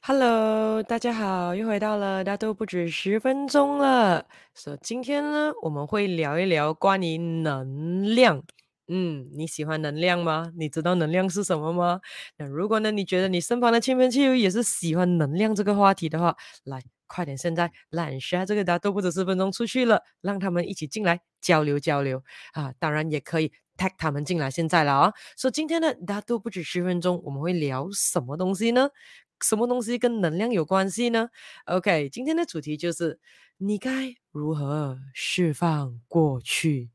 [0.00, 4.24] Hello，大家好，又回到了大都不止十分钟了。
[4.54, 8.42] 所、so, 今天呢，我们会聊一聊关于能量。
[8.86, 10.50] 嗯，你喜欢能量吗？
[10.56, 12.00] 你知道能量是什么吗？
[12.38, 22.22] 那如果呢，你觉得你身旁的亲朋戚友也是喜欢能量这个话题的话，来，快点现在拦下这个大都不止十分钟出去了，让他们一起进来交流交流
[22.52, 22.72] 啊！
[22.78, 25.12] 当然也可以 tag 他们进来现在了啊。
[25.36, 28.88] 所、以今天呢大都不止十分钟，我们会聊什么东西呢？
[29.40, 31.28] 什么东西跟能量有关系呢
[31.66, 33.18] ？OK，今天的主题就是
[33.58, 36.90] 你该如何释放过去，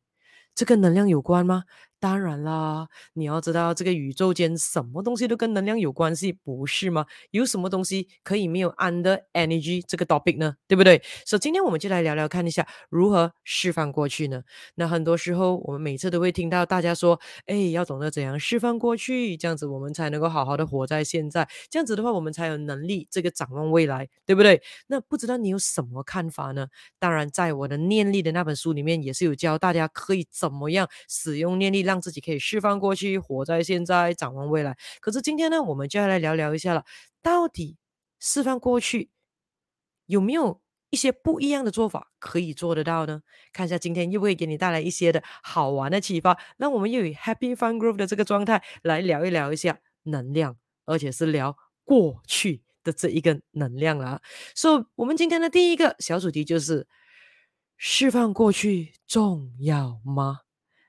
[0.53, 1.63] 这跟能量有关吗？
[2.03, 7.05] 当然啦，你要知道这个宇宙间什么东西都跟能量有关系，不是吗？
[7.31, 10.57] 有什么东西可以没有 under energy 这个 topic 呢？
[10.67, 11.01] 对不对？
[11.25, 14.43] 所以今天我们就来聊聊看一下如何释放过去呢？
[14.75, 24.61] 那很多时候我们每次都会听到大家说，哎，要懂得怎样释放过去，这样子我们才能够好好的活在现在，这样子的话我们才有能力这个展望未来，对不对？
[24.87, 26.67] 那不知道你有什么看法呢？
[26.99, 34.75] 当然，在我的念力的那本书里面也是有教大家可以怎么样使用念力让让自己可以释放过去，活在现在，展望未来。
[34.99, 36.83] 可是今天呢，我们就要来聊聊一下了。
[37.21, 37.77] 到底
[38.19, 39.11] 释放过去
[40.07, 43.21] 有没有一些不一样的做法可以做得到呢？
[43.51, 46.35] 看一下今天又会给你带来一些的好玩的启发。
[46.57, 54.19] 那我们又以 Happy Fun Group 的这个状态来聊一聊一下能量，而且是聊过去的这一个能量啊。
[54.55, 56.87] 所以，我们今天的第一个小主题就是
[57.77, 60.39] 释放过去重要吗？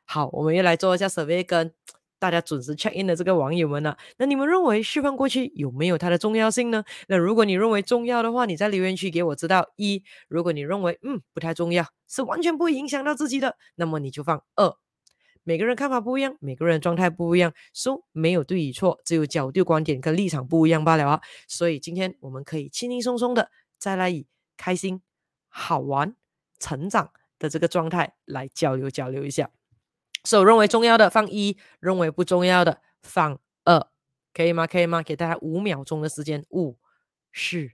[0.05, 1.73] 好，我们又来做一下 survey，跟
[2.19, 6.85] 大家准时 check in 的这个网友们呢，那你们认为释放过去有没有它的重要性呢？
[7.09, 14.75] 那如果你认为重要的话，你在留言区给我知道一；如果你认为嗯不太重要，是完全不会影响到自己的，那么你就放二。
[15.43, 21.21] 每个人看法不一样，每个人状态不一样，说、so, 没有对与错，只有角度、观点跟立场不一样罢了啊。
[21.47, 25.03] 所以今天我们可以轻轻松松的再来以开心、
[25.49, 26.17] 好玩、
[26.59, 29.51] 成长的这个状态来交流交流一下。
[30.25, 33.87] 所、so, 认为重要的放一，认为不重要的放二，
[34.33, 34.67] 可以吗？
[34.67, 35.03] 可以吗？
[35.03, 36.79] 给大家五秒钟的时间，五、
[37.33, 37.71] 四、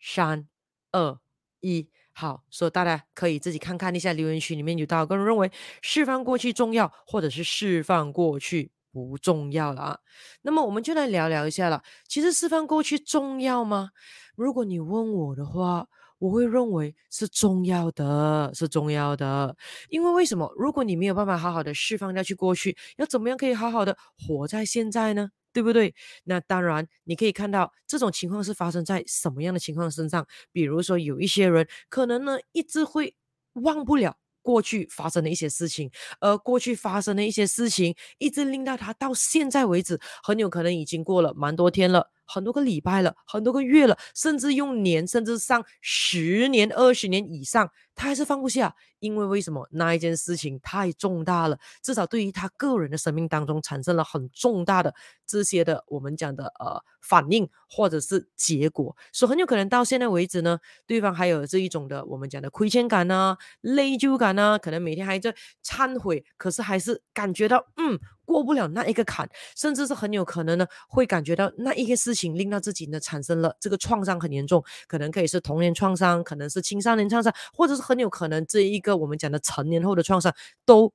[0.00, 0.48] 三、
[0.92, 1.18] 二、
[1.60, 5.52] 一，好，所、以大家可以自己看看一下留言区里面有多少个人认为
[5.82, 9.98] 释放过去重要，或者是释放过去不重要了啊。
[10.40, 11.82] 那么我们就来聊聊一下了。
[12.08, 13.90] 其实释放过去重要吗？
[14.34, 15.88] 如果你问我的话。
[16.20, 19.56] 我会认为是重要的，是重要的，
[19.88, 20.52] 因为为什么？
[20.56, 25.30] 如果你没有办法好好的释放掉去过去，要怎么样可以好好的活在现在呢？
[25.52, 25.92] 对不对？
[26.24, 30.24] 那当然，你可以看到这种情况是发生在什么样的情况身上？
[30.52, 33.14] 比如说，有一些人可能呢一直会
[33.54, 42.10] 忘不了过去发生的一些事情，而过去发生的一些事情一直令到他到现在为止，很有可能已经过了蛮多天了。
[42.32, 48.74] 很多个礼拜了，很多个月了，甚至用年，甚至上十年、二十年以上，他还是放不下。
[49.00, 49.66] 因为为什么？
[49.70, 54.94] 那一件事情太重大了，至少对于他个人的生命当中产生了很重大的
[55.26, 65.34] 这些的我们讲的呃反应或者是结果，所以很有可能到现在为止呢，对方还有这一种的我们讲的亏欠感呢、啊、内疚感呢、啊，可能每天还在
[65.64, 67.98] 忏悔，可是还是感觉到嗯。
[68.26, 80.92] 过不了那一个坎，甚至是很有可能呢，会感觉到那一个事情令到自己呢产生了这个创伤很严重，可能可以是童年创伤，可能是青少年创伤，或者是很有可能这一个我们讲的成年后的创伤都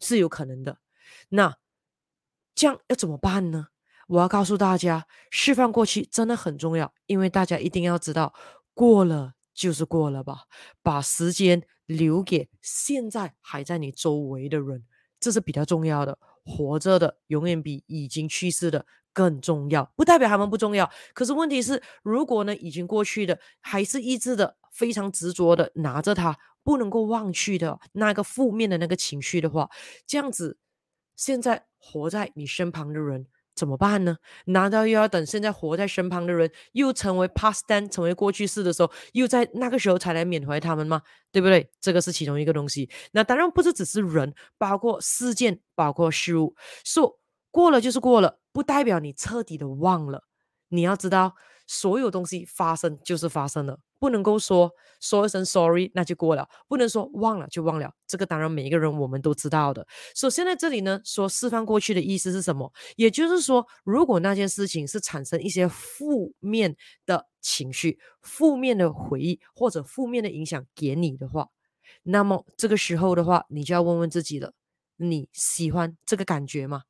[0.00, 0.78] 是有可能的。
[1.28, 1.56] 那
[2.54, 3.68] 这样要怎么办呢？
[4.06, 8.34] 我要告诉大家，释放过去真的很重要，因为大家一定要知道，
[8.74, 10.42] 过了就是过了吧，
[10.82, 14.84] 把时间留给现在还在你周围的人，
[15.18, 16.18] 这是比较重要的。
[16.44, 20.90] 活着的永远比已经去世的更重要，不代表他们不重要。
[21.14, 29.70] 可是问题是，如果呢已经过去的还是一直的非常执着的拿着它，不能够忘去的那个负面的那个情绪的话，
[30.06, 30.58] 这样子，
[31.16, 33.26] 现在活在你身旁的人。
[33.54, 34.16] 怎么办呢？
[34.46, 41.00] 难道又要等现在活在身旁的人又成为 past tense，成为过去式的时候，又在那个时候才来缅怀他们吗？
[41.30, 41.70] 对不对？
[41.80, 42.90] 这个是其中一个东西。
[43.12, 46.54] 那当然不是只是人，包括事件，包括事物。
[46.84, 47.14] 说、so,
[47.50, 50.24] 过了就是过了，不代表你彻底的忘了。
[50.68, 51.34] 你要知道，
[51.66, 53.78] 所有东西发生就是发生了。
[54.04, 54.70] 不能够说
[55.00, 59.86] 说一声 sorry 那就过了，不能说忘了就忘了，这个当然每一个人我们都知道的。
[60.14, 62.70] 首先在这里呢，说释放过去的意思是什么？
[62.96, 71.48] 也就是说，如果那件事情是产生一些负面的情绪、负面的回忆或者负面的影响给你的话，
[72.02, 74.52] 那么这个时候的话，你就要问问自己了：
[74.98, 76.82] 你喜欢这个感觉吗？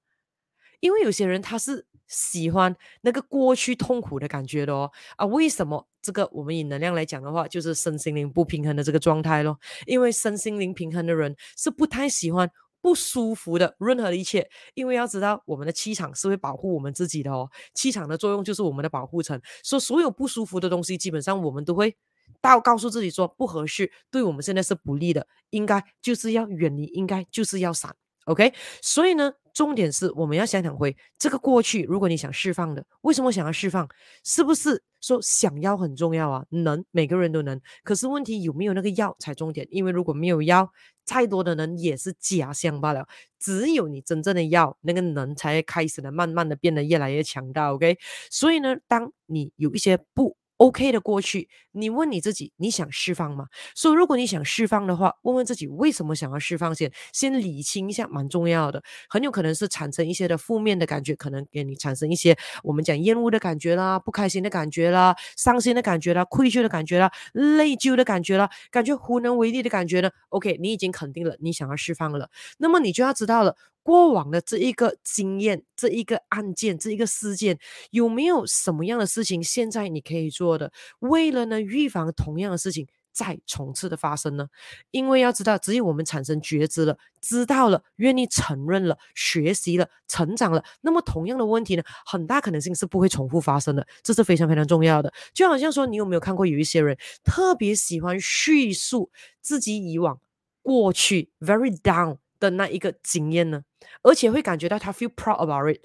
[0.85, 4.91] 因为有些人他是喜欢那个过去痛苦的感觉的哦。
[5.17, 5.89] 啊，为什么？
[6.03, 9.59] 这个我们以能量来讲的话，就是身心灵不平衡的这个状态咯。
[9.87, 12.51] 因为身心灵平衡的人是不太喜欢
[12.83, 17.49] 不舒服的任何一切，因为要知道我们的气场是会保护我们自己的哦。
[17.73, 21.97] 气场的作用就是我们的保护层，所以所有不舒服的东西，基本上我们都会
[22.43, 27.97] 到告诉自己说不合适，对我们现在是不利的，应该就是要远离，应该就是要闪。
[28.27, 28.53] OK，
[28.83, 31.85] 所以呢，重点是我们要想想回这个过去。
[31.85, 33.89] 如果你想释放的，为什么想要释放？
[34.25, 36.45] 是不是说想要很重要啊？
[36.51, 37.59] 能，每个人都能。
[37.85, 39.67] 可是问题有没有那个要才重点？
[39.71, 40.71] 因为如果没有要，
[41.05, 43.07] 再多的能也是假象罢了。
[43.39, 47.73] 只有你真正的要，那个能才开始的慢慢的变得越来越强大。
[47.73, 47.97] OK，
[48.31, 50.37] 所以呢，当你有一些不。
[50.59, 53.47] OK 的过去，你问你自己，你想释放吗？
[53.75, 58.83] 所以如果你想释放的话，问问自己为什么想要释放先，先理清一下，蛮重要的。
[59.09, 73.57] 很有可能是产生一些的负面的感觉，可能给你产生一些我们讲厌恶的感觉啦，不开心的感觉啦，伤心的感觉啦，愧疚的感觉啦，内疚的感觉啦，感觉无能为力的感觉呢？OK，你已经肯定了，你想要释放了，那么你就要知道了。
[73.85, 77.57] 过往的这一个经验，这一个案件，这一个事件，
[77.91, 80.73] 有没有什么样的事情现在你可以做的？
[80.99, 84.49] 为了呢，预防同样的事情再重次的发生呢？
[84.91, 95.13] 因为要知道，只有我们产生觉知了，知道了，愿意承认了，学习了，成长了，那么同样的问题呢，很大可能性是不会重复发生的，这是非常非常重要的。
[95.33, 99.11] 就好像说，你有没有看过有一些人特别喜欢叙述
[99.43, 100.19] 自己以往
[100.63, 103.63] 过去 very down 的那一个经验呢？
[104.03, 105.81] 而且会感觉到他 feel proud about it。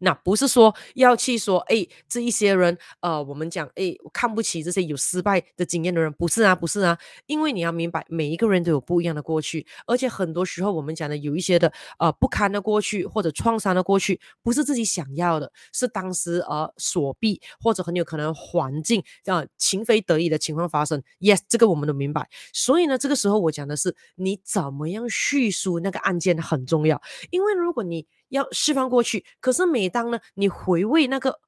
[0.00, 21.02] 那不是说要去说，哎，这一些人，呃，我们讲，哎，我看不起这些有失败的经验的人，不是啊，不是啊，因为你要明白，每一个人都有不一样的过去，而且很多时候我们讲的有一些的，呃，不堪的过去或者创伤的过去，不是自己想要的，是当时呃所逼，或者很有可能环境啊、情非得已的情况发生。
[21.20, 22.28] Yes，这个我们都明白。
[22.52, 31.40] 所以呢，这个时候我讲的是你怎么样叙述那个案件很重要，因为如果你要释放过去，可是每当呢，你回味那个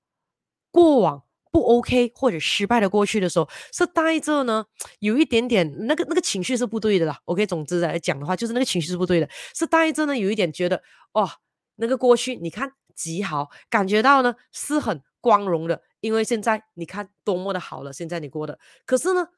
[0.71, 4.67] 过往不 OK 或者失败的过去的时候，是带着呢
[4.99, 7.19] 有一点点那个那个情绪是不对的啦。
[7.25, 10.83] OK，总之来讲的话，就是那个情绪是不对的，是带着呢有一点觉得
[11.13, 11.29] 哦，
[11.77, 19.29] 那个过去你看极好，感觉到呢是很光荣的，因为现在你看多么的好了，现在你过的，可是呢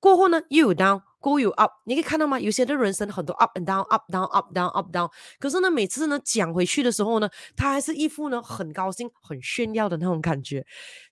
[0.00, 1.02] 过后呢又有 down。
[1.20, 2.38] Go you up，你可以看到吗？
[2.38, 5.10] 有些的人生很多 up and down，up down up down up down。
[5.40, 10.64] 可是呢，每次呢讲回去的时候呢，他还是一副呢很高兴、很炫耀的那种感觉。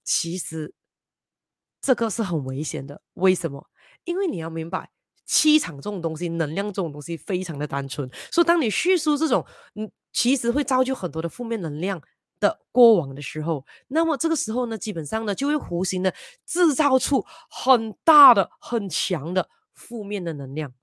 [0.04, 0.72] 其实
[1.80, 3.02] 这个是很危险的。
[3.14, 3.66] 为什么？
[4.04, 4.90] 因为你要明白，
[5.24, 8.08] 气场这种东西，能量这种东西非常的单纯。
[8.30, 9.44] 所以当你叙述这种，
[9.74, 12.00] 嗯，其实会造就很多的负面能量
[12.38, 16.14] 的过往的时候，那么这个时候呢，基本上呢就会无形的
[16.44, 19.48] 制造出很大的、很强的。
[19.76, 20.74] 负面的能量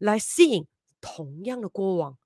[0.00, 0.66] 来吸引
[1.00, 2.18] 同样的过往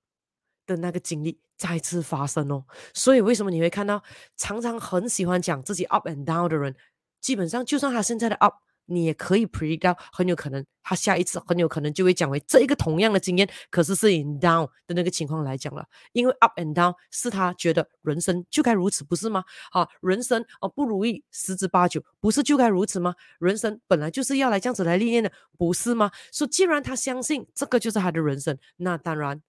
[0.65, 4.03] 的那个经历再次发生哦，所以为什么你会看到
[4.35, 6.75] 常常很喜欢讲自己 up and down 的人，
[7.21, 8.55] 基本上就算他现在的 up。
[8.85, 19.43] 你也可以 predict 到，很有可能他下一次很有可能就会讲为这一个同样的经验，可是是以 down 的那个情况来讲了，因为 up and down 是他觉得人生就该如此，不是吗？
[19.71, 23.15] 啊，人生哦不如意十之八九，不是就该如此吗？
[23.39, 26.11] 人生本来就是要来这样子来历练的，不是吗？
[26.31, 29.41] 所以既然他相信这个就是他的人生，那当然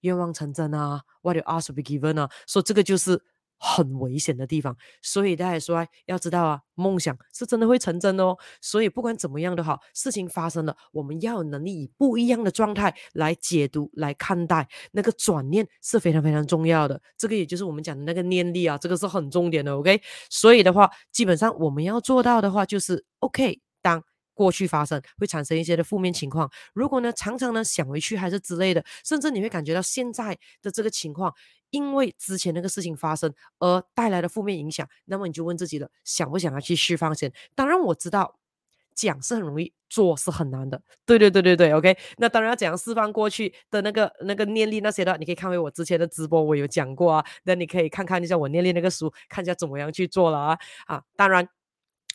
[0.00, 3.22] 愿望成真啊，what you ask will be given 啊，所以这个就是。
[3.62, 8.34] 很危险的地方，所以大家说要知道啊，梦想是真的会成真哦。
[8.62, 17.00] 所以不管怎么样都好，事情发生了，我们要有能力以不一样的状态来解读、来看待，那个转念是非常非常重要的。
[17.18, 19.76] 这个也就是我们讲的那个念力啊，这个是很重点的。
[19.76, 20.00] OK，
[20.30, 24.02] 所以的话，基本上我们要做到的话，就是 OK，当
[24.40, 31.34] 过去发生会产生一些的负面情况，如果呢常常呢想回去还是之类的，甚至你会感觉到现在的这个情况。
[31.68, 37.30] 因为之前那个事情发生而带来的负面影响，那么你就问自己了，想不想要去释放先？
[37.54, 38.38] 当然我知道
[38.94, 40.80] 讲是很容易，做是很难的。
[41.04, 41.96] 对对对对对，OK。
[42.16, 47.24] 那当然要怎样释放过去的那个那个念力那些的，你可以看回我之前的直播，我有讲过啊。
[47.44, 51.02] 那你可以看看一下我念力那个书，看一下怎么样去做了啊啊！
[51.14, 51.46] 当然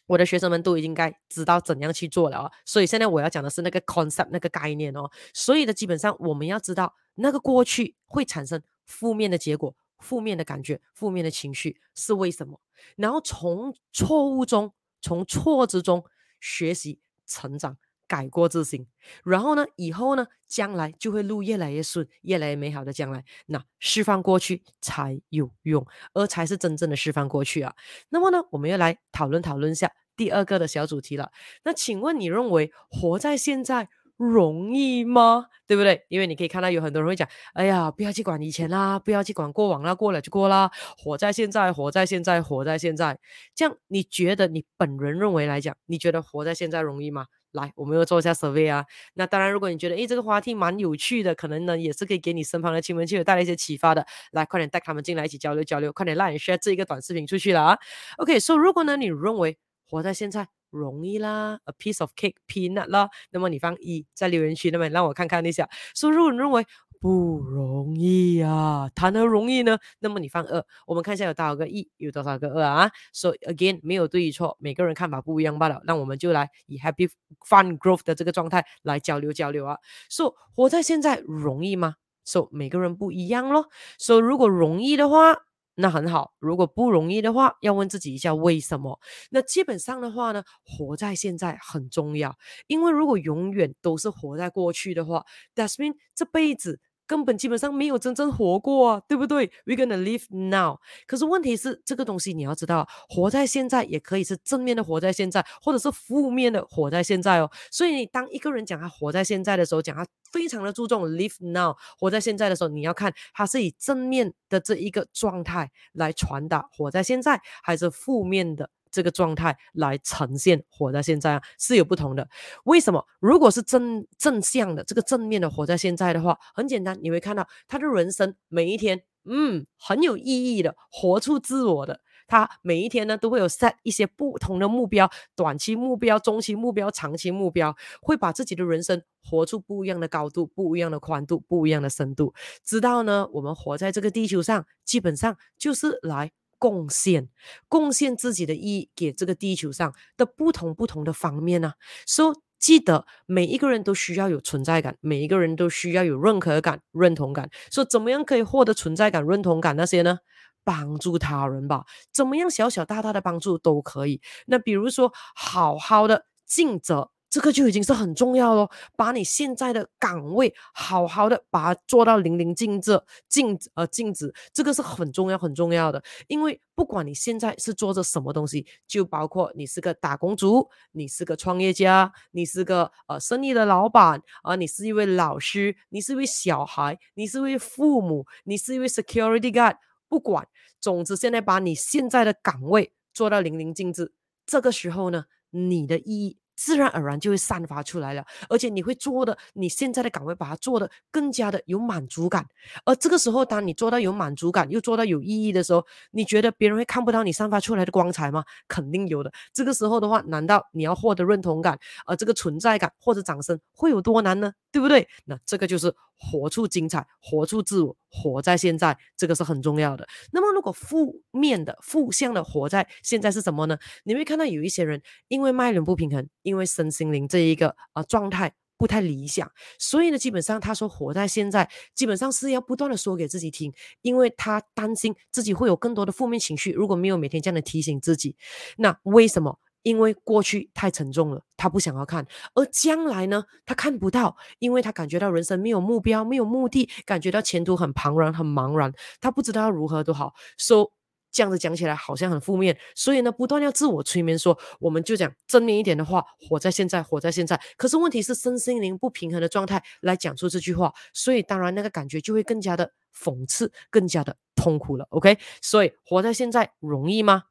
[0.07, 2.51] 我的学生们都已经该知道怎样去做了哦。
[2.65, 5.09] 所以现在我要讲的是那个 concept 那个概念哦。
[5.33, 8.61] 所以呢，基本上我们要知道那个过去会产生。
[8.85, 12.61] 负面的结果、负面的感觉、负面的情绪是为什么？
[12.95, 14.71] 然后从错误中、
[15.01, 16.05] 从挫折中
[16.39, 18.85] 学习成长，改过自新，
[19.23, 23.23] 然后呢，以后呢，将来就会路越来越顺，越来越美好的将来。
[23.47, 27.73] 那释放过去才有用，而才是真正的释放过去啊。
[28.09, 31.31] 那么呢，我们要来讨论讨论一下第二个的小主题了。
[31.63, 35.47] 那请问你认为活在现在容易吗？
[35.67, 36.05] 对不对？
[36.07, 43.19] 因为你可以看到有很多人会讲：“哎呀，不要去管以前啦，不要去管过往啦，过了就过啦，活在现在，活在现在，活在现在。”
[43.55, 47.25] 这样你觉得你本人认为来讲，你觉得活在现在容易吗？
[47.55, 48.85] 来，我们又做一下 survey 啊。
[49.13, 54.05] 那当然，如果你觉得诶这个话题蛮有趣的，可能呢也是可以给你身旁的亲朋戚友带来一些启发的。
[54.31, 57.77] 来，快点带他们进来一起交流交流，快点让你 share 这一个短视频出去了啊。
[58.17, 59.57] OK，so 如果呢你认为
[59.89, 65.69] 活在现在容易啦，a piece of cake peanut 啦，那么你放一在留言区那边让我看看一下。
[65.93, 66.65] 所以如果你认为
[66.99, 69.77] 不容易啊，谈何容易呢？
[69.99, 75.81] 那么你放二，我们看一下有多少个一，有多少个二啊？So again，没有对与错，每个人看法不一样罢了。
[75.83, 77.09] 那我们就来以 happy
[77.47, 79.77] fun growth 的这个状态来交流交流啊。
[80.09, 83.69] So 活在现在容易吗？So 每个人不一样咯。
[83.99, 85.43] So 如果容易的话，
[85.75, 88.99] 那很好；如果不容易的话，要问自己一下为什么。
[89.29, 92.35] 那基本上的话呢，活在现在很重要，
[92.67, 96.79] 因为如果永远都是活在过去的话，That means 这辈子。
[97.07, 100.79] 根本基本上没有真正活过啊，对不对？We're gonna live now。
[101.07, 107.49] 可是问题是，这个东西你要知道，活在现在也可以是正面的活在现在，或者是负面的活在现在哦。
[107.71, 118.69] 所以你当一个人讲他活在现在的时候，讲他非常的注重 live now，活在现在的时候，你要看他是以正面的这一个状态来传达活在现在，还是负面的。
[118.95, 122.29] 这个状态来呈现活在现在啊，是有不同的。
[122.63, 123.05] 为什么？
[123.19, 131.99] 如果是正正向的这个正面的活在现在的话，很简单，你会看到他的人生每一天，嗯，很有意义的，活出自我的。
[132.25, 142.33] 他每一天呢，都会有 set 一些不同的目标，短期目标、中期目标、长期目标，会把自己的人生活出不一样的高度、不一样的宽度、不一样的深度。
[142.63, 146.31] 直到呢，我们活在这个地球上，基本上就是来。
[146.57, 147.29] 贡献，
[147.67, 151.73] 贡献自己的意义给这个地球上的不同不同的方面呢、啊。
[152.05, 157.49] 所以记得每一个人都需要有存在感，每一个人都需要有认可感、认同感。
[157.71, 160.19] 说怎么样可以获得存在感、认同感那些呢？
[160.63, 164.19] 帮助他人吧，怎么样小小大大的帮助都可以。
[164.47, 167.11] 那比如说，好好的尽责。
[167.35, 176.01] 这个就已经是很重要了，把你现在的岗位好好的把它做到淋漓尽致、尽呃尽职，这个是很重要很重要的。
[176.27, 189.75] 因为不管你现在是做着什么东西，就包括你是个打工族，你是个创业家，你是个呃生意的老板啊、你是一位老师，你是一位小孩，你是一位父母，你是一位 security guard，
[190.07, 190.47] 不管，
[190.79, 194.13] 总之现在把你现在的岗位做到淋漓尽致，
[194.45, 196.37] 这个时候呢，你的意义。
[196.55, 202.45] 自然而然就会散发出来了，而且你会做的，你现在的岗位把它做的更加的有满足感。
[202.85, 208.43] 而这个时候，当你做到有满足感，又做到有意义的时候，你觉得别人会看不到你散发出来的光彩吗？
[208.67, 209.31] 肯定有的。
[209.53, 214.53] 这个时候的话，难道你要获得认同感，而这个存在感或者掌声会有多难呢？
[214.71, 215.07] 对不对？
[215.25, 220.07] 那这个就是活出精彩，活出自我，活在现在，这个是很重要的。
[220.31, 223.77] 那么，如果负面的、负向的活在现在是什么呢？
[224.03, 226.27] 你会看到有一些人因为脉轮不平衡。
[226.41, 238.35] 因为身心灵这一个呃状态不太理想，所以呢，基本上他说活在现在，基本上是要不断的说给自己听，因为他担心自己会有更多的负面情绪，如果没有每天这样的提醒自己，
[238.77, 239.59] 那为什么？
[239.85, 242.25] 因为过去太沉重了，他不想要看，
[242.55, 250.91] 而将来呢，他看不到，因为他感觉到人生没有目标，没有目的，感觉到前途很茫然，很茫然，他不知道要如何都好，说、so,。
[251.35, 257.59] 这样子讲起来好像很负面，所以呢，不断要自我催眠说，我们就讲正面一点的话，活在现在，活在现在。
[257.75, 265.05] 可是问题是身心灵不平衡的状态来讲出这句话，所以当然那个感觉就会更加的讽刺，更加的痛苦了。
[265.09, 267.43] OK，所以活在现在容易吗？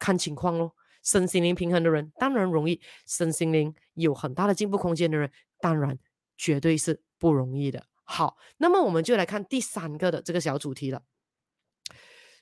[0.00, 0.72] 看情况咯。
[1.08, 5.98] 身心灵平衡的人当然容易，身心灵有很大的进步空间的人当然
[6.36, 7.86] 绝对是不容易的。
[8.04, 11.02] 好，那么我们就来看第三个的这个小主题了。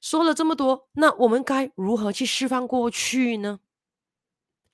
[0.00, 3.60] 说了这么多，那我们该如何去释放过去呢？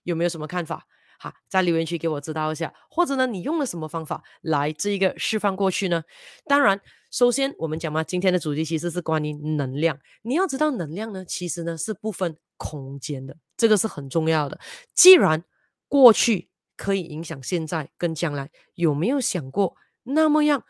[0.05, 0.87] 有没有什么看法？
[1.19, 6.03] 好，在留言区给我知道一下，或者呢，你用了什么方法来这一个释放过去呢？
[6.47, 6.81] 当然，
[7.11, 10.01] 首先我们讲嘛，今天的主题其实是关于能量。
[10.23, 14.61] 你要知道，能量呢，其实呢是不分空间的，这个是很重要的。
[14.95, 15.42] 既然
[15.88, 20.64] 过去可以影响现在跟将来，有没有想过，那么样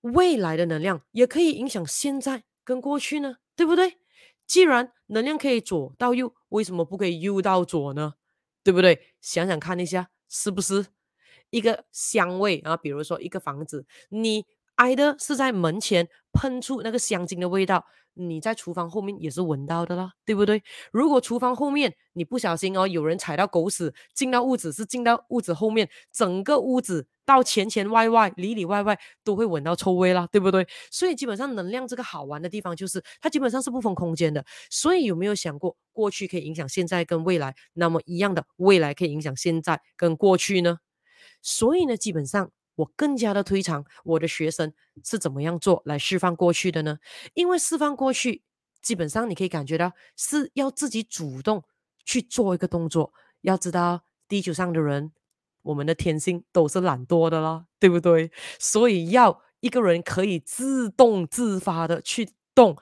[0.00, 3.36] 未来的能量也可以影响现在跟过去呢？
[3.54, 3.98] 对不对？
[4.44, 8.14] 既然能量可以左到右，为什么不可以右到左呢？
[8.64, 9.14] 对不对？
[9.20, 10.86] 想想看一下，是不是？
[11.50, 14.44] 一个香味啊，比如说一个房子，你
[14.80, 17.84] 挨的是在门前喷出那个香精的味道。
[18.14, 20.62] 你在厨房后面也是闻到的啦，对不对？
[20.90, 30.66] 如果厨房后面你不小心哦，有人踩到狗屎进到屋子，是进到屋子后面，整个屋子到前前外外、里里外外都会闻到臭味啦，对不对？
[30.90, 34.44] 所以基本上能量这个好玩的地方就是它基本上是不分空间的。
[34.70, 40.78] 所以有没有想过，过去可以影响现在跟未来，那么一样的未来可以影响现在跟过去呢？
[41.42, 42.50] 所以呢，基本上。
[42.80, 44.72] 我更加的推崇我的学生
[45.04, 46.98] 是怎么样做来释放过去的呢？
[47.34, 48.42] 因为释放过去，
[48.82, 51.64] 基本上你可以感觉到是要自己主动
[52.04, 53.12] 去做一个动作。
[53.42, 55.12] 要知道，地球上的人，
[55.62, 58.30] 我们的天性都是懒惰的啦，对不对？
[58.58, 62.76] 所以要一个人可以自动自发的去动，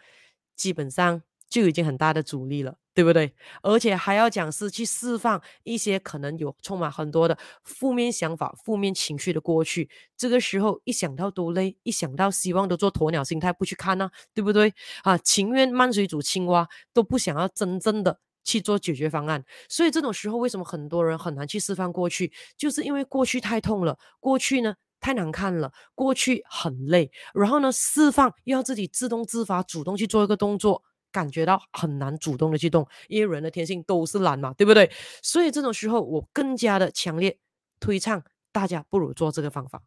[0.56, 2.78] 基本上就已经很大的阻力了。
[2.98, 3.32] 对不对？
[3.62, 9.88] 而且还要讲是去释放一些可能有充满很多的负面想法、负面情绪的过去。
[10.16, 14.74] 这个时候一想到都累，一想到希望都做鸵鸟心态不去看呢、对不对？
[15.04, 19.44] 啊，情愿慢水煮青蛙，都不想要真正的去做解决方案。
[19.68, 22.32] 所以这种时候，为什么很多人很难去释放过去？
[22.56, 30.82] 就是因为过去太痛了，过去呢太难看了，过去很累，然后呢释放又要自己自动自发、主动去做一个动作。
[31.18, 34.88] 感觉到很难主动的去动，因为人的天性都是懒嘛，对不对？
[35.20, 37.40] 所以这种时候，我更加的强烈
[37.80, 38.22] 推倡
[38.52, 39.82] 大家不如做这个方法，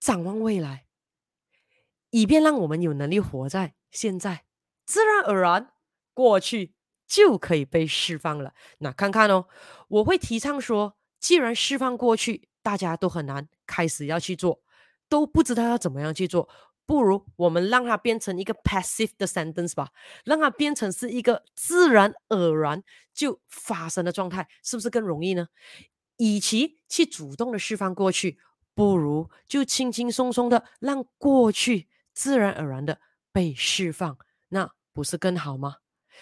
[0.00, 0.86] 展望未来，
[2.10, 4.46] 以便让我们有能力活在现在，
[4.84, 5.70] 自然而然
[6.12, 6.74] 过去
[7.06, 8.52] 就可以被释放了。
[8.78, 9.46] 那看看哦，
[9.86, 14.60] 我会提倡说，既然释放过去，大家都很难开始要去做，
[15.08, 16.48] 都不知道要怎么样去做。
[16.90, 19.90] 不如我们让它变成一个 passive 的 sentence 吧，
[20.24, 22.82] 让它变成是一个自然而然
[23.14, 25.46] 就发生的状态，是不是更容易呢？
[26.16, 28.40] 与其去主动的释放过去，
[28.74, 32.98] 不如就轻轻松松的让过去自然而然的
[33.30, 34.18] 被释放，
[34.48, 35.76] 那不是更好吗？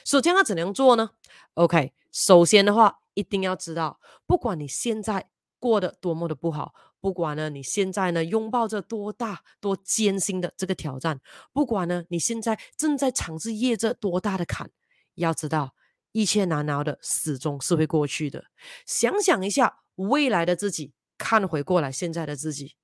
[0.04, 1.12] 首先要怎样做呢
[1.54, 6.74] ？OK，首先的话，一定要知道，不管你现在过得多么的不好。
[7.00, 11.20] 不管呢，你现在呢拥抱着多大多艰辛的这个挑战，
[11.52, 14.70] 不管呢你现在正在尝试越着多大的坎，
[15.14, 15.74] 要知道
[16.11, 18.46] 一切难熬的始终是会过去的。
[18.84, 22.74] 想想一下未来的自己，看回过来现在的自己，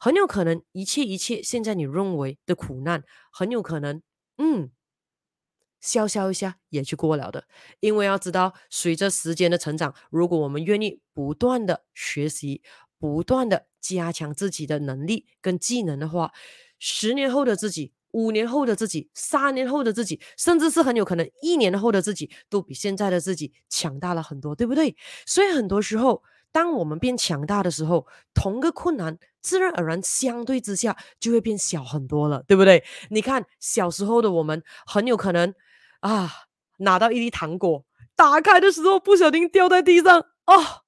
[0.00, 4.02] 很有可能一切一切现在你认为的苦难，很有可能
[4.38, 4.72] 嗯
[5.80, 7.46] 笑笑一下也就过了的。
[7.78, 12.62] 因为要知道，随着时间的成长，如果我们愿意不断的学习。
[12.98, 16.32] 不断的加强自己的能力跟技能的话，
[16.78, 24.96] 十年后的自己、五年后的自己、三年后的自己，甚至是很有可能一年后的自己，都比现在的自己强大了很多，对不对？
[25.26, 32.82] 所以很多时候，当我们变强大的时候，同个困难自然而然相对之下就会变小很多了，对不对？
[33.10, 35.54] 你看小时候的我们，很有可能
[36.00, 36.30] 啊，
[36.78, 37.84] 拿到一粒糖果，
[38.16, 40.85] 打开的时候不小心掉在地上，哦。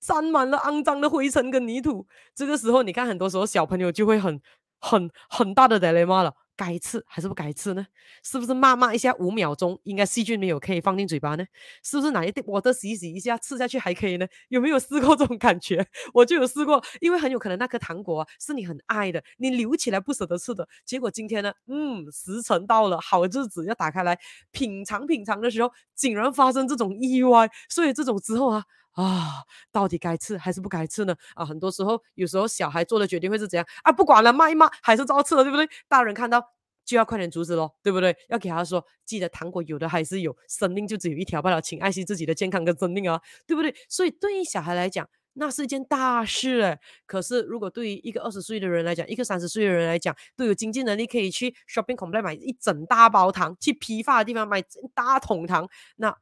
[0.00, 4.40] 沾满了肮脏的灰尘跟泥土，这个时候你看，很多时候小朋友就会很、
[4.80, 6.34] 很、很大的 dilemma 了。
[6.56, 7.86] 该吃还是不该吃呢？
[8.22, 11.46] 是不是骂骂一下五秒钟，应该细菌没有可以放进嘴巴呢？
[11.82, 14.26] 是不是哪一滴我的洗洗一下吃下去还可以呢？
[14.48, 15.82] 有没有试过这种感觉？
[16.12, 20.68] 我就有试过，因为很有可能那颗糖果是你很爱的，你留起来不舍得吃的。
[20.84, 24.18] 结果今天呢，嗯，时辰到了，好日子要打开来
[24.50, 27.48] 品尝品尝的时候，竟然发生这种意外。
[27.70, 31.14] 所以这种之后啊啊，到底该吃还是不该吃呢？
[31.34, 33.92] 啊，很多时候有时候小孩做的决定会是怎样啊？
[33.92, 35.68] 不管了，骂一骂还是照吃了，对不对？
[35.88, 36.42] 大人看到。
[36.82, 38.16] 就要快点阻止咯，对不对？
[38.30, 43.72] 要给他说，记得糖果有的还是有，生命就只有一条罢了，请爱惜自己的健康跟生命啊，对不对？
[43.88, 46.80] 所以对于小孩来讲，那是一件大事诶。
[47.06, 56.16] 可是如果对于一个二十岁的人来讲，一个三十岁的人来讲，都有经济能力可以去 shopping complex 买一整大包糖，去批发的地方买一大桶糖，那。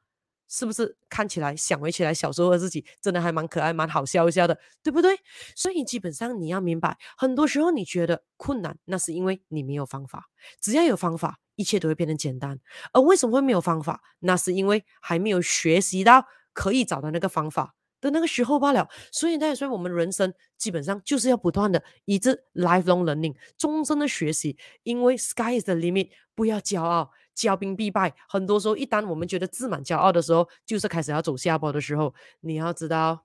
[0.49, 5.19] 是不是看起来想回起来小时候的自己，真的还蛮可爱、蛮好笑一下的，对不对？
[5.55, 10.31] 所以基本上你要明白，很多时候你觉得困难，那是因为你没有方法。
[10.61, 12.59] 只要有方法，一切都会变得简单。
[12.93, 14.01] 而为什么会没有方法？
[14.21, 18.89] 那是因为还没有学习到可以找到那个方法的那个时候罢了。
[19.13, 24.57] 所以，那所以我们人生基本上就是要不断的一直 lifelong learning，终身的学习。
[24.83, 27.11] 因为 sky is the limit，不要骄傲。
[27.39, 32.13] 骄兵必败，很多时候，一旦我们觉得自满、骄傲的时候，就是开始要走下坡的时候。
[32.41, 33.25] 你要知道，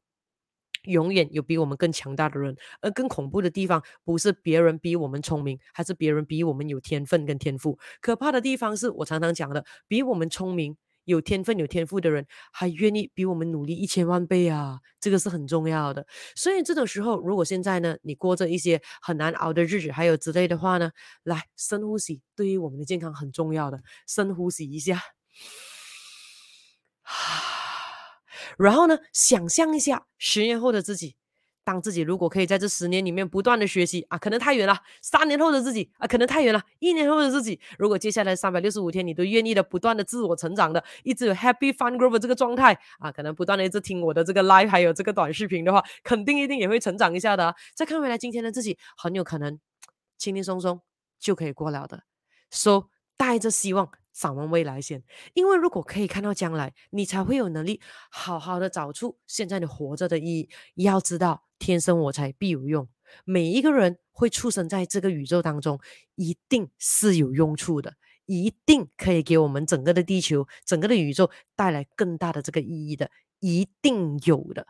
[0.83, 2.55] 永远有比我们更强大的人。
[2.81, 7.79] 而更恐怖的地方，不是别人比我们聪明，还是别人比我们有天分跟天赋。
[8.01, 14.79] 可怕的地方是我常常讲的，比我们聪明有天分、有天赋的人，还愿意比我们努力一千万倍啊！
[14.99, 16.05] 这个是很重要的。
[16.35, 20.91] 所以这种时候，如果现在呢，你过着一些很难熬的日子，还有之类的话呢，
[21.23, 25.01] 来深呼吸，对于我们的健康很重要的，深呼吸一下，
[28.57, 31.15] 然后呢，想象一下十年后的自己。
[31.63, 34.77] 当自己如果可以在这十年里面不断的学习啊，可能太远了。
[35.01, 36.61] 三年后的自己啊，可能太远了。
[36.79, 47.55] 一年后的自己，如果接下来三百六十五天你都愿意的不断的自我成长的，一直有 happy fun growth 这个状态啊，可能不断的一直听我的这个 live 还有这个短视频的话，肯定一定也会成长一下的。
[47.73, 49.59] 再看回来今天的自己，很有可能
[50.17, 50.81] 轻轻松松
[51.19, 52.03] 就可以过了的。
[52.51, 54.02] So 带着希望。
[54.13, 60.49] 展望未来先，因为如果可以看到将来，你才会有能力好好的找出现在你活着的意义。
[60.75, 62.87] 要知道，天生我材必有用。
[63.25, 65.79] 每一个人会出生在这个宇宙当中，
[66.15, 67.95] 一定是有用处的，
[68.25, 74.67] 一定可以给我们整个的地球、整个的宇宙带来更大的这个意义的，一定有的。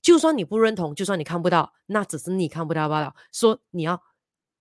[0.00, 3.14] 就算你不认同，就算你看不到，那只是你看不到罢了。
[3.32, 4.02] 说你要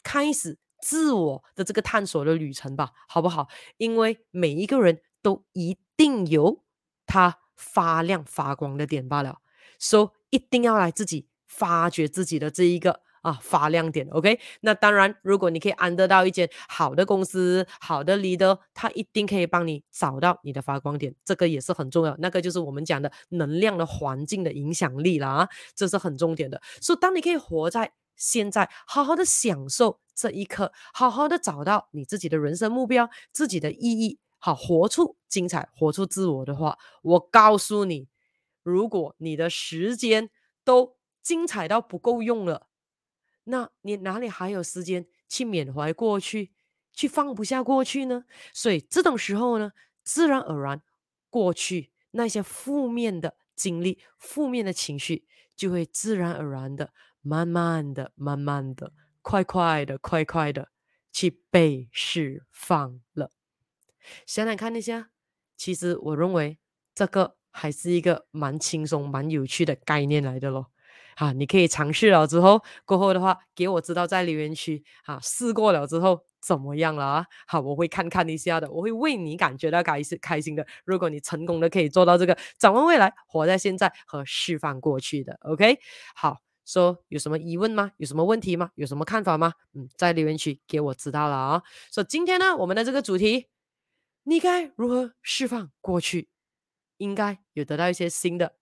[0.04, 0.58] 开始。
[0.82, 3.48] 自我的这个探索的旅程吧，好不好？
[3.78, 6.64] 因为每一个人都一定有
[7.06, 9.38] 他发亮发光的点罢了，
[9.80, 14.08] 所以一定要来自己发掘自己的这一个啊发亮点。
[14.12, 22.16] OK，那当然，如果你可以安得到一间好的公司、好的 leader，他一定可以帮你找到你的发光点，这个也是很重要。
[22.20, 26.62] 那个就是我们讲的能量的环境的影响力了啊，这是很重点的。
[26.82, 30.02] 所以当你可以活在现在，好好的享受。
[30.14, 38.08] 这一刻，好好的找到你自己的人生目标，自己的意义，好，活出精彩，活出自我的话，我告诉你，
[38.64, 40.32] 如果你的时间
[40.64, 42.66] 都精彩到不够用了，
[43.44, 46.52] 那你哪里还有时间去缅怀过去，
[46.92, 48.26] 去放不下过去呢？
[48.52, 50.82] 所以这种时候呢，自然而然，
[51.30, 56.92] 过去那些负面的经历、负面的情绪，就会自然而然的、
[57.28, 58.94] 慢慢的、慢慢的。
[59.22, 60.70] 快快的，快快的
[61.12, 63.30] 去被释放了。
[64.26, 65.10] 想想看一下，
[65.58, 66.58] 其实我认为
[66.96, 70.68] 这个还是一个蛮轻松、蛮有趣的概念来的咯。
[71.16, 74.86] 啊，你可以尝试了之后，过后的话给我知道在留言区。
[75.04, 77.26] 啊，试过了之后怎么样了啊？
[77.48, 80.66] 好，我会看看一下的，我会为你感觉到开心开心的。
[80.86, 85.80] 如果你成功的可以做到这个，展望未来，活在现在和释放过去的，OK，
[86.16, 86.47] 好。
[86.68, 87.94] 说、有什么疑问吗？
[87.96, 88.72] 有什么问题吗？
[88.76, 89.54] 有什么看法吗？
[89.74, 91.64] 嗯，在留言区给我知道了啊。
[91.92, 93.48] 说、so, 今天呢，我们的这个主题，
[94.24, 96.28] 你该如何释放过去？
[96.98, 98.56] 应该有得到一些新的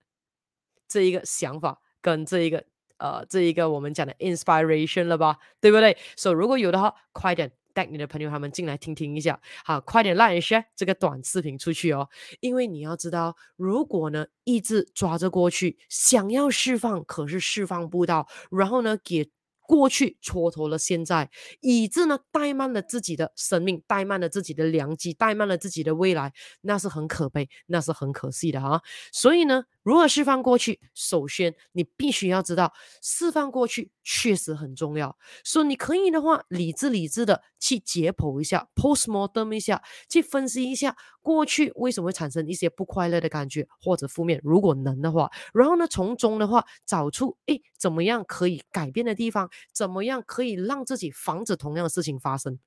[0.88, 2.63] 这一个想法跟这一个
[2.98, 5.39] 呃这一个我们讲的 inspiration 了吧？
[5.60, 5.98] 对不对？
[6.15, 7.52] 所、以如果有的话，快点。
[7.75, 12.09] 带你的朋友他们进来听听一下，好，快点来 share 这个短视频出去哦，
[12.39, 19.29] 因为你要知道，如果呢一直抓着过去，想要释放，可是释放不到，然后呢给。
[19.67, 28.83] 过去蹉跎了现在，以致呢怠慢了自己的生命，怠慢了自己的良机，怠慢了自己的未来，那是很可悲，那是很可惜的哈。
[29.11, 30.80] 所以呢，如何释放过去？
[30.95, 35.15] 首先你必须要知道，释放过去确实很重要。
[35.43, 49.48] 所以你可以的话，理智理智的去解剖一下，postmortem 一下，去分析一下过去为什么会产生一些不快乐的感觉或者负面，如果能的话，然后呢从中的话找出诶怎么样可以改变的地方。
[49.71, 52.58] 怎么样可以让自己防止同样的事情发生？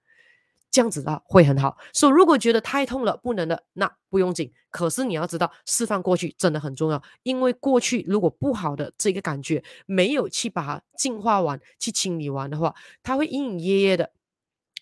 [0.70, 1.76] 这样子的会很好。
[1.92, 4.52] 所以如果觉得太痛了，不能的，那不用紧。
[4.70, 14.10] 可是你要知道，释放过去真的很重要，因为过去如果不好的这个感觉没有去把它净化完、去清理完的话，它会隐隐约约的，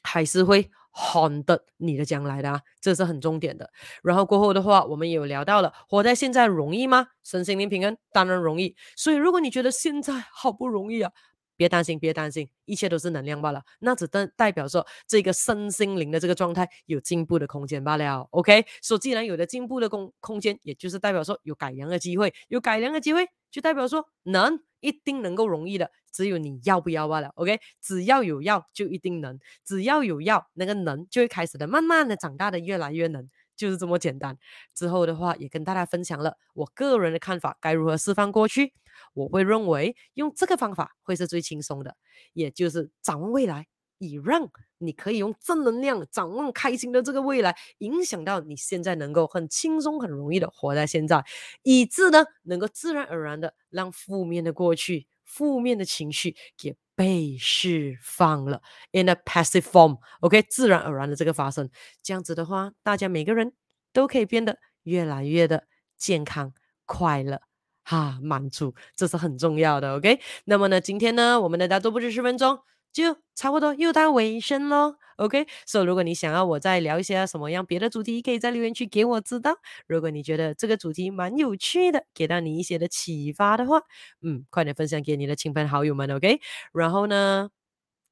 [0.02, 3.70] 还是会 haunt 你的将来的啊，这是很重点的。
[4.02, 7.08] 然后过后的话，我们也有聊到了，活在现在容易吗？
[7.22, 8.74] 身心灵平安当然容易。
[8.96, 11.12] 所以如果你觉得现在好不容易啊。
[11.56, 13.62] 别担心，别担心，一切都是能量罢了。
[13.80, 18.28] 那只代代表说，这个身心灵的这个状态有进步的空间罢了。
[18.30, 27.30] OK，所既然有了进步的空空间，也就是代表说有改良的机会，有改良的机会，就代表说能一定能够容易的，只有你要不要罢了。
[27.36, 33.28] OK，只要有要就一定能，只要有要，那个能就会开始的慢慢的长大的越来越能。
[33.56, 34.36] 就是这么简单。
[34.74, 38.74] 之后的话，也跟大家分享了我个人的看法，该如何释放过去。
[39.14, 41.96] 我会认为用这个方法会是最轻松的，
[42.32, 43.66] 也就是展望未来，
[43.98, 51.24] 以让你可以用正能量展望开心的这个未来，影响到你现在能够很轻松、很容易的活在现在，
[51.62, 61.70] 以致呢能够自然而然的让负面的过去、负面的情绪给被释放了，in a passive form，OK，、自然而然的这个发生，
[62.02, 63.52] 这样子的话，大家每个人
[63.92, 66.54] 都可以变得越来越的健康、
[66.86, 67.40] 快乐。
[67.88, 70.18] 哈，满足，这是很重要的，OK。
[70.44, 72.58] 那么呢，今天呢，我们的大都不止十分钟，
[72.92, 75.46] 就差不多又到尾声喽，OK。
[75.64, 79.54] 所以，如果你想要我再聊一些什么样别的主题，可以在留言区给我知道。
[79.86, 83.80] 如果你觉得这个主题蛮有趣的，给到你一些的启发的话，
[84.20, 86.40] 嗯，快点分享给你的亲朋好友们，OK。
[86.72, 87.50] 然后呢，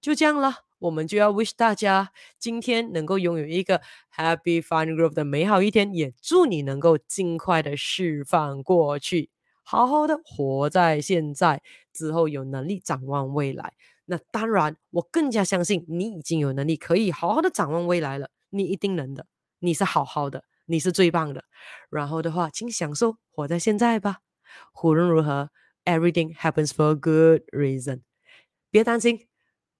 [0.01, 0.55] 就这样了。
[0.79, 3.81] 我们就要 wish 大家今天能够拥有一个
[4.15, 9.31] Happy fun group 的美好一天，也祝你能够尽快的释放过去。
[9.65, 13.73] 好好的活在现在，之后有能力展望未来。
[14.05, 18.31] 那当然，我更加相信你已经有能力可以好好的展望未来了。
[18.51, 19.27] 你一定能的，
[19.61, 21.45] 你是好好的，你是最棒的。
[21.91, 24.19] 然后的话，请享受活在现在吧。
[24.83, 25.51] 无论如何
[25.85, 28.03] ，everything happens for a good reason。
[28.71, 29.27] 别担心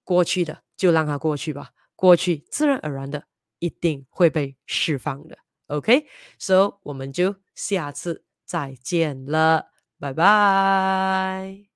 [0.03, 1.69] 过去的，就让它过去吧。
[1.95, 3.25] 过去自然而然的
[3.59, 5.37] 一定会被释放的。
[5.67, 9.74] OK，so 我们就下次再见了。
[9.99, 11.74] 拜拜。